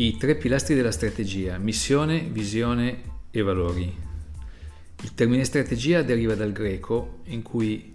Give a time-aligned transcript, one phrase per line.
[0.00, 3.94] I tre pilastri della strategia, missione, visione e valori.
[5.02, 7.94] Il termine strategia deriva dal greco in cui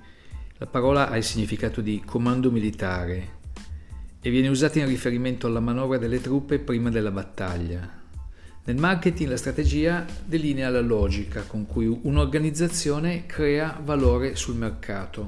[0.57, 3.37] la parola ha il significato di comando militare
[4.21, 8.03] e viene usata in riferimento alla manovra delle truppe prima della battaglia.
[8.65, 15.27] Nel marketing la strategia delinea la logica con cui un'organizzazione crea valore sul mercato.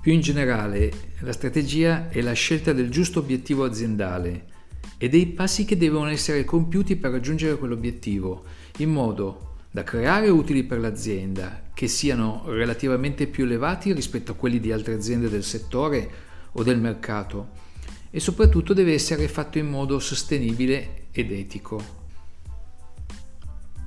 [0.00, 4.54] Più in generale, la strategia è la scelta del giusto obiettivo aziendale
[4.98, 8.44] e dei passi che devono essere compiuti per raggiungere quell'obiettivo,
[8.78, 14.58] in modo da creare utili per l'azienda che siano relativamente più elevati rispetto a quelli
[14.58, 16.10] di altre aziende del settore
[16.52, 17.64] o del mercato
[18.10, 22.04] e soprattutto deve essere fatto in modo sostenibile ed etico.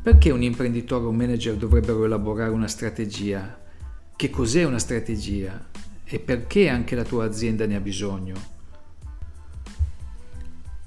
[0.04, 3.60] Perché un imprenditore o un manager dovrebbero elaborare una strategia?
[4.16, 5.70] Che cos'è una strategia?
[6.04, 8.59] E perché anche la tua azienda ne ha bisogno?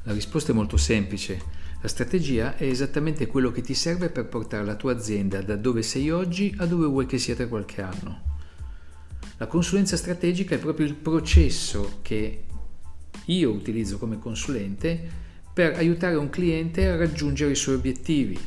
[0.04, 1.40] La risposta è molto semplice.
[1.80, 5.82] La strategia è esattamente quello che ti serve per portare la tua azienda da dove
[5.82, 8.30] sei oggi a dove vuoi che sia tra qualche anno.
[9.38, 12.44] La consulenza strategica è proprio il processo che
[13.26, 15.00] io utilizzo come consulente
[15.52, 18.38] per aiutare un cliente a raggiungere i suoi obiettivi.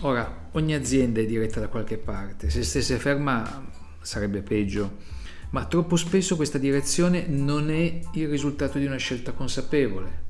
[0.00, 3.68] Ora, ogni azienda è diretta da qualche parte, se stesse ferma
[4.00, 5.18] sarebbe peggio
[5.50, 10.28] ma troppo spesso questa direzione non è il risultato di una scelta consapevole.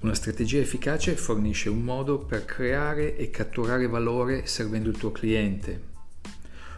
[0.00, 5.92] Una strategia efficace fornisce un modo per creare e catturare valore servendo il tuo cliente.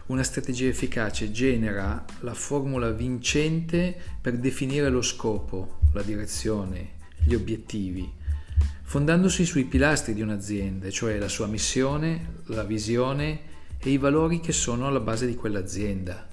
[0.07, 8.09] Una strategia efficace genera la formula vincente per definire lo scopo, la direzione, gli obiettivi,
[8.83, 13.46] fondandosi sui pilastri di un'azienda, cioè la sua missione, la visione
[13.79, 16.27] e i valori che sono alla base di quell'azienda.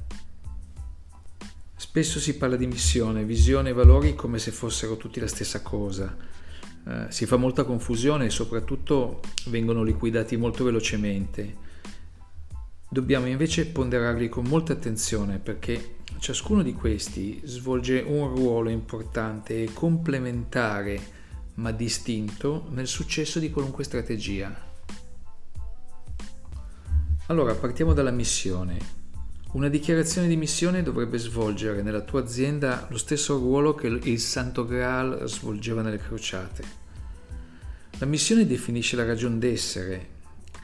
[1.76, 6.16] Spesso si parla di missione, visione e valori come se fossero tutti la stessa cosa.
[6.86, 11.62] Eh, si fa molta confusione e soprattutto vengono liquidati molto velocemente.
[12.88, 19.72] Dobbiamo invece ponderarli con molta attenzione perché ciascuno di questi svolge un ruolo importante e
[19.72, 21.00] complementare
[21.54, 24.72] ma distinto nel successo di qualunque strategia.
[27.28, 28.76] Allora, partiamo dalla missione.
[29.52, 34.66] Una dichiarazione di missione dovrebbe svolgere nella tua azienda lo stesso ruolo che il Santo
[34.66, 36.62] Graal svolgeva nelle crociate.
[37.98, 40.08] La missione definisce la ragione d'essere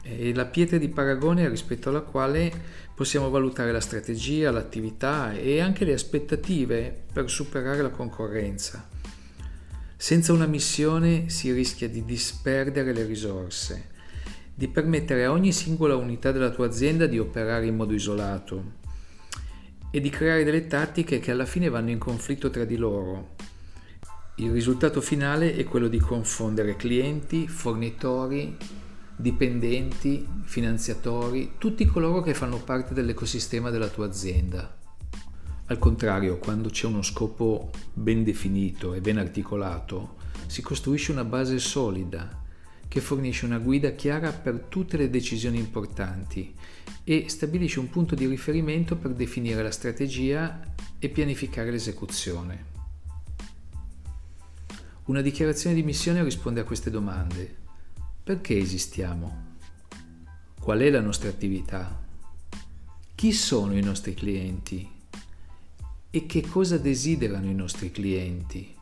[0.03, 2.51] e la pietra di paragone rispetto alla quale
[2.93, 8.87] possiamo valutare la strategia, l'attività e anche le aspettative per superare la concorrenza.
[9.97, 13.89] Senza una missione si rischia di disperdere le risorse
[14.53, 18.79] di permettere a ogni singola unità della tua azienda di operare in modo isolato
[19.91, 23.35] e di creare delle tattiche che alla fine vanno in conflitto tra di loro.
[24.35, 28.57] Il risultato finale è quello di confondere clienti, fornitori,
[29.15, 34.77] dipendenti, finanziatori, tutti coloro che fanno parte dell'ecosistema della tua azienda.
[35.65, 40.15] Al contrario, quando c'è uno scopo ben definito e ben articolato,
[40.47, 42.40] si costruisce una base solida
[42.91, 46.53] che fornisce una guida chiara per tutte le decisioni importanti
[47.05, 50.59] e stabilisce un punto di riferimento per definire la strategia
[50.99, 52.65] e pianificare l'esecuzione.
[55.05, 57.59] Una dichiarazione di missione risponde a queste domande.
[58.21, 59.55] Perché esistiamo?
[60.59, 61.97] Qual è la nostra attività?
[63.15, 64.85] Chi sono i nostri clienti?
[66.09, 68.79] E che cosa desiderano i nostri clienti?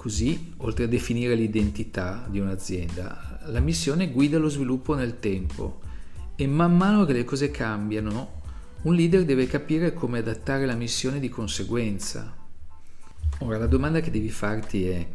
[0.00, 5.80] Così, oltre a definire l'identità di un'azienda, la missione guida lo sviluppo nel tempo
[6.36, 8.40] e man mano che le cose cambiano,
[8.84, 12.34] un leader deve capire come adattare la missione di conseguenza.
[13.40, 15.06] Ora la domanda che devi farti è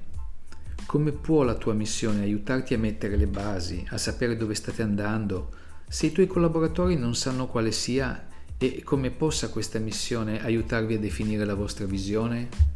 [0.85, 5.49] come può la tua missione aiutarti a mettere le basi, a sapere dove state andando,
[5.87, 8.27] se i tuoi collaboratori non sanno quale sia
[8.59, 12.74] e come possa questa missione aiutarvi a definire la vostra visione?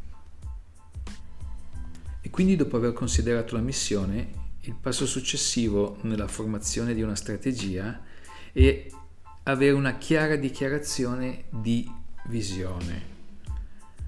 [2.22, 8.02] E quindi dopo aver considerato la missione, il passo successivo nella formazione di una strategia
[8.52, 8.86] è
[9.44, 11.90] avere una chiara dichiarazione di
[12.28, 13.18] visione.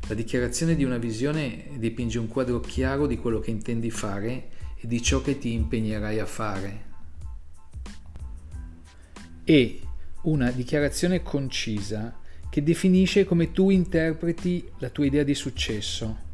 [0.07, 4.87] La dichiarazione di una visione dipinge un quadro chiaro di quello che intendi fare e
[4.87, 6.89] di ciò che ti impegnerai a fare.
[9.45, 9.81] E
[10.23, 12.19] una dichiarazione concisa
[12.49, 16.29] che definisce come tu interpreti la tua idea di successo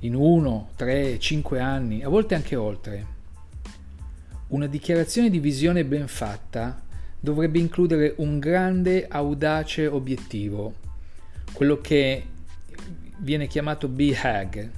[0.00, 3.14] in uno, tre, cinque anni, a volte anche oltre.
[4.48, 6.82] Una dichiarazione di visione ben fatta
[7.18, 10.74] dovrebbe includere un grande, audace obiettivo,
[11.52, 12.24] quello che
[13.18, 14.70] viene chiamato BHAG.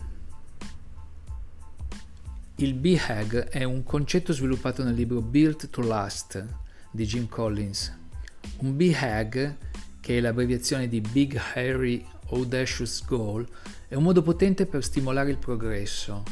[2.56, 6.44] Il BHAG è un concetto sviluppato nel libro Built to Last
[6.91, 7.97] di Jim Collins.
[8.59, 9.56] Un BHAG,
[10.00, 13.46] che è l'abbreviazione di Big Hairy Audacious Goal,
[13.88, 16.22] è un modo potente per stimolare il progresso.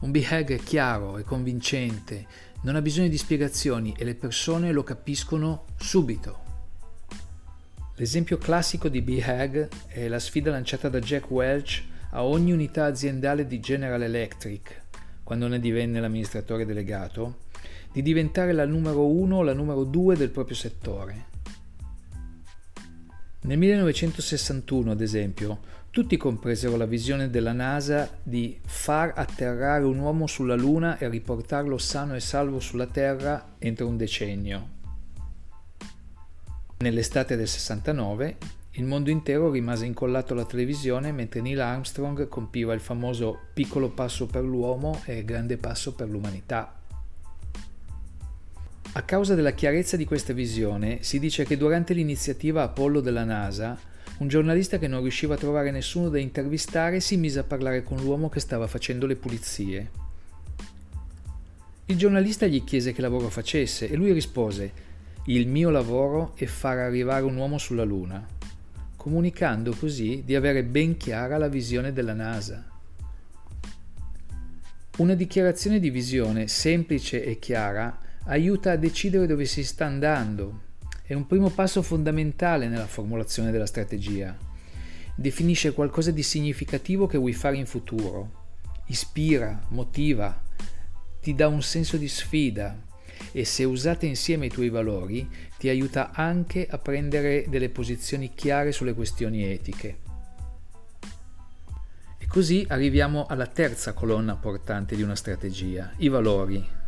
[0.00, 2.26] Un BHAG è chiaro e convincente,
[2.62, 6.48] non ha bisogno di spiegazioni e le persone lo capiscono subito.
[7.96, 13.46] L'esempio classico di BHAG è la sfida lanciata da Jack Welch a ogni unità aziendale
[13.46, 14.82] di General Electric,
[15.22, 17.48] quando ne divenne l'amministratore delegato,
[17.92, 21.29] di diventare la numero uno o la numero due del proprio settore.
[23.42, 25.60] Nel 1961, ad esempio,
[25.90, 31.78] tutti compresero la visione della NASA di far atterrare un uomo sulla Luna e riportarlo
[31.78, 34.68] sano e salvo sulla Terra entro un decennio.
[36.80, 38.36] Nell'estate del 69,
[38.72, 44.26] il mondo intero rimase incollato alla televisione mentre Neil Armstrong compiva il famoso piccolo passo
[44.26, 46.79] per l'uomo e grande passo per l'umanità.
[48.92, 53.78] A causa della chiarezza di questa visione, si dice che durante l'iniziativa Apollo della NASA
[54.18, 57.98] un giornalista che non riusciva a trovare nessuno da intervistare si mise a parlare con
[57.98, 59.90] l'uomo che stava facendo le pulizie.
[61.86, 64.88] Il giornalista gli chiese che lavoro facesse e lui rispose
[65.26, 68.26] il mio lavoro è far arrivare un uomo sulla Luna,
[68.96, 72.68] comunicando così di avere ben chiara la visione della NASA.
[74.96, 80.68] Una dichiarazione di visione semplice e chiara aiuta a decidere dove si sta andando
[81.02, 84.36] è un primo passo fondamentale nella formulazione della strategia.
[85.16, 88.38] Definisce qualcosa di significativo che vuoi fare in futuro.
[88.86, 90.40] Ispira, motiva,
[91.20, 92.80] ti dà un senso di sfida
[93.32, 95.28] e se usate insieme i tuoi valori
[95.58, 99.98] ti aiuta anche a prendere delle posizioni chiare sulle questioni etiche.
[102.18, 106.78] E così arriviamo alla terza colonna portante di una strategia, i valori.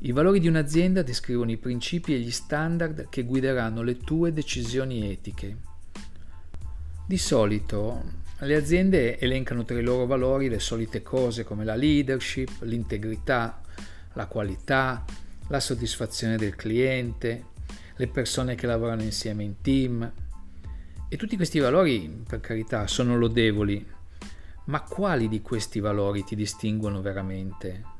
[0.00, 5.10] I valori di un'azienda descrivono i principi e gli standard che guideranno le tue decisioni
[5.10, 5.56] etiche.
[7.04, 8.04] Di solito
[8.38, 13.60] le aziende elencano tra i loro valori le solite cose come la leadership, l'integrità,
[14.12, 15.04] la qualità,
[15.48, 17.46] la soddisfazione del cliente,
[17.96, 20.12] le persone che lavorano insieme in team.
[21.08, 23.84] E tutti questi valori, per carità, sono lodevoli,
[24.66, 27.96] ma quali di questi valori ti distinguono veramente?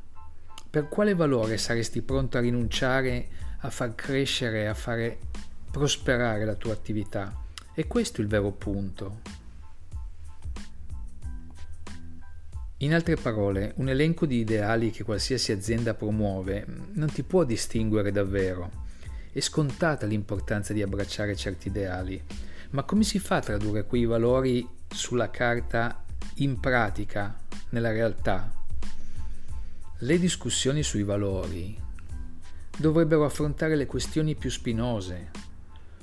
[0.71, 3.29] Per quale valore saresti pronto a rinunciare
[3.61, 5.19] a far crescere, a fare
[5.71, 7.35] prosperare la tua attività?
[7.75, 9.21] E questo è il vero punto.
[12.79, 18.13] In altre parole, un elenco di ideali che qualsiasi azienda promuove non ti può distinguere
[18.13, 18.87] davvero.
[19.33, 22.23] È scontata l'importanza di abbracciare certi ideali,
[22.71, 26.05] ma come si fa a tradurre quei valori sulla carta
[26.37, 27.37] in pratica,
[27.71, 28.58] nella realtà?
[30.03, 31.77] Le discussioni sui valori
[32.79, 35.31] dovrebbero affrontare le questioni più spinose.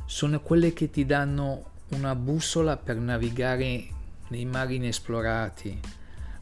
[0.06, 3.88] Sono quelle che ti danno una bussola per navigare
[4.28, 5.80] nei mari inesplorati,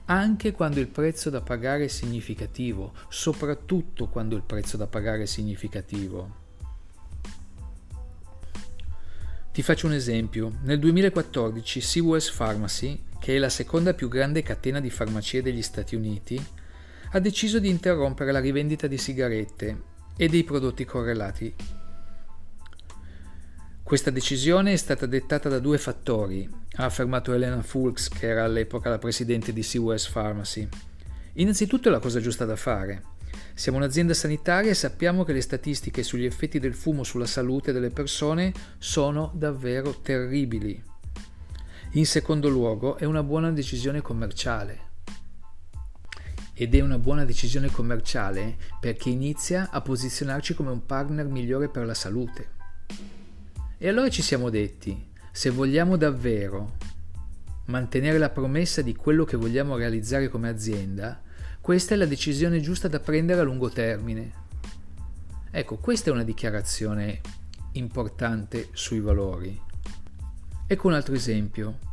[0.05, 5.27] anche quando il prezzo da pagare è significativo, soprattutto quando il prezzo da pagare è
[5.27, 6.41] significativo.
[9.51, 10.57] Ti faccio un esempio.
[10.63, 15.95] Nel 2014 CVS Pharmacy, che è la seconda più grande catena di farmacie degli Stati
[15.95, 16.43] Uniti,
[17.15, 19.81] ha deciso di interrompere la rivendita di sigarette
[20.17, 21.53] e dei prodotti correlati.
[23.83, 28.89] Questa decisione è stata dettata da due fattori, ha affermato Elena Fulks, che era all'epoca
[28.89, 30.67] la presidente di CUS Pharmacy.
[31.33, 33.03] Innanzitutto è la cosa giusta da fare.
[33.53, 37.91] Siamo un'azienda sanitaria e sappiamo che le statistiche sugli effetti del fumo sulla salute delle
[37.91, 40.81] persone sono davvero terribili.
[41.91, 44.92] In secondo luogo è una buona decisione commerciale
[46.53, 51.85] ed è una buona decisione commerciale perché inizia a posizionarci come un partner migliore per
[51.85, 52.49] la salute.
[53.77, 56.77] E allora ci siamo detti, se vogliamo davvero
[57.65, 61.21] mantenere la promessa di quello che vogliamo realizzare come azienda,
[61.59, 64.41] questa è la decisione giusta da prendere a lungo termine.
[65.49, 67.21] Ecco, questa è una dichiarazione
[67.73, 69.59] importante sui valori.
[70.67, 71.92] Ecco un altro esempio.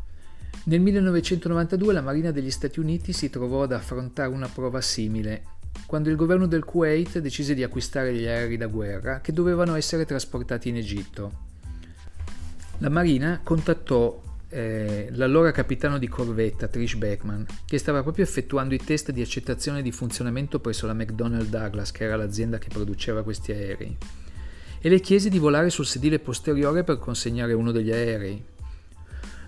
[0.62, 5.42] Nel 1992 la Marina degli Stati Uniti si trovò ad affrontare una prova simile,
[5.86, 10.04] quando il governo del Kuwait decise di acquistare gli aerei da guerra che dovevano essere
[10.04, 11.48] trasportati in Egitto.
[12.78, 18.78] La Marina contattò eh, l'allora capitano di corvetta Trish Beckman, che stava proprio effettuando i
[18.84, 23.52] test di accettazione di funzionamento presso la McDonnell Douglas, che era l'azienda che produceva questi
[23.52, 23.96] aerei,
[24.78, 28.49] e le chiese di volare sul sedile posteriore per consegnare uno degli aerei.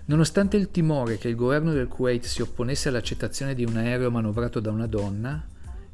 [0.05, 4.59] Nonostante il timore che il governo del Kuwait si opponesse all'accettazione di un aereo manovrato
[4.59, 5.47] da una donna,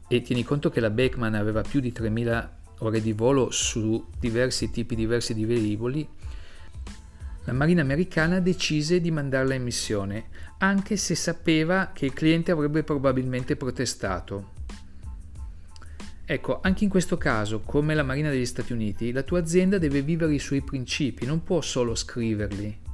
[0.08, 4.72] e tieni conto che la Beckman aveva più di 3000 ore di volo su diversi
[4.72, 6.08] tipi diversi di velivoli,
[7.46, 10.26] la Marina americana decise di mandarla in missione,
[10.60, 14.58] anche se sapeva che il cliente avrebbe probabilmente protestato.
[16.26, 20.02] Ecco, anche in questo caso, come la Marina degli Stati Uniti, la tua azienda deve
[20.02, 22.89] vivere i suoi principi, non può solo scriverli.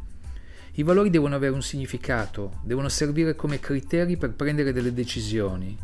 [0.77, 5.77] I valori devono avere un significato, devono servire come criteri per prendere delle decisioni.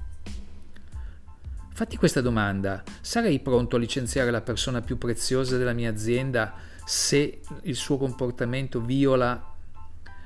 [1.74, 6.54] Fatti questa domanda, sarei pronto a licenziare la persona più preziosa della mia azienda
[6.86, 9.56] se il suo comportamento viola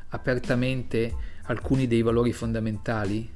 [0.10, 3.32] apertamente alcuni dei valori fondamentali?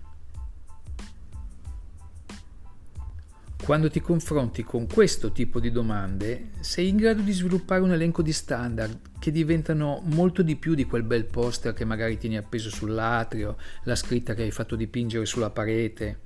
[3.70, 8.24] Quando ti confronti con questo tipo di domande, sei in grado di sviluppare un elenco
[8.24, 12.72] di standard che diventano molto di più di quel bel poster che magari tieni appeso
[12.72, 16.20] sull'atrio, la scritta che hai fatto dipingere sulla parete,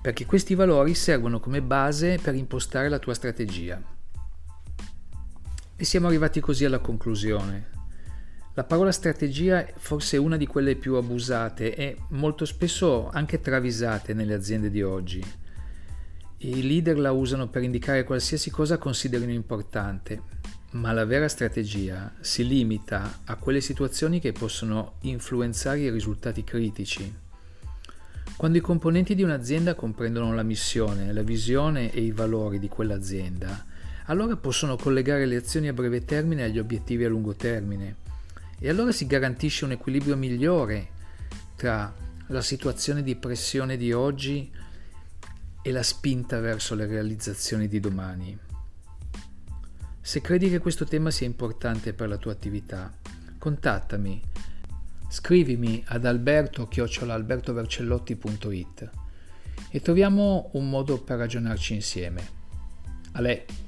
[0.00, 3.82] perché questi valori servono come base per impostare la tua strategia.
[5.74, 7.70] E siamo arrivati così alla conclusione.
[8.54, 14.14] La parola strategia è forse una di quelle più abusate e molto spesso anche travisate
[14.14, 15.41] nelle aziende di oggi.
[16.44, 20.22] I leader la usano per indicare qualsiasi cosa considerino importante,
[20.72, 27.14] ma la vera strategia si limita a quelle situazioni che possono influenzare i risultati critici.
[28.36, 33.64] Quando i componenti di un'azienda comprendono la missione, la visione e i valori di quell'azienda,
[34.06, 37.96] allora possono collegare le azioni a breve termine agli obiettivi a lungo termine
[38.58, 40.88] e allora si garantisce un equilibrio migliore
[41.54, 41.94] tra
[42.26, 44.50] la situazione di pressione di oggi
[45.62, 48.38] e la spinta verso le realizzazioni di domani.
[50.00, 52.92] Se credi che questo tema sia importante per la tua attività,
[53.38, 54.20] contattami.
[55.08, 58.90] Scrivimi ad alberto-albertovercellotti.it
[59.70, 62.40] e troviamo un modo per ragionarci insieme.
[63.12, 63.61] Ale!